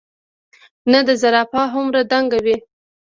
نۀ 0.91 0.99
د 1.07 1.09
زرافه 1.21 1.63
هومره 1.73 2.01
دنګ 2.11 2.29
وي، 2.45 2.55